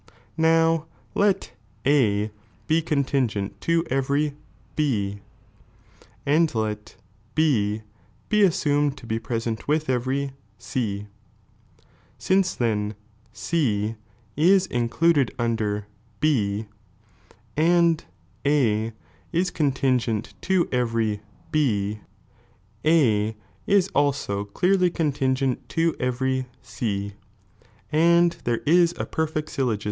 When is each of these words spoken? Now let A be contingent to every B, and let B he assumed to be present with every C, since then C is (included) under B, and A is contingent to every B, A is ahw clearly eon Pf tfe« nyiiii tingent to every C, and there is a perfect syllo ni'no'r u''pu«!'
Now 0.37 0.87
let 1.13 1.53
A 1.85 2.31
be 2.65 2.81
contingent 2.81 3.61
to 3.61 3.85
every 3.87 4.35
B, 4.75 5.19
and 6.25 6.55
let 6.55 6.95
B 7.35 7.83
he 8.31 8.41
assumed 8.41 8.97
to 8.97 9.05
be 9.05 9.19
present 9.19 9.67
with 9.67 9.91
every 9.91 10.31
C, 10.57 11.05
since 12.17 12.55
then 12.55 12.95
C 13.31 13.95
is 14.35 14.65
(included) 14.65 15.35
under 15.37 15.85
B, 16.19 16.65
and 17.55 18.03
A 18.43 18.93
is 19.31 19.51
contingent 19.51 20.33
to 20.41 20.67
every 20.71 21.21
B, 21.51 21.99
A 22.83 23.37
is 23.67 23.87
ahw 23.89 24.51
clearly 24.51 24.87
eon 24.87 24.91
Pf 24.91 24.93
tfe« 24.93 24.95
nyiiii 24.95 25.13
tingent 25.35 25.57
to 25.69 25.95
every 25.99 26.47
C, 26.63 27.13
and 27.91 28.31
there 28.45 28.61
is 28.65 28.95
a 28.97 29.05
perfect 29.05 29.51
syllo 29.51 29.65
ni'no'r 29.65 29.77
u''pu«!' 29.77 29.79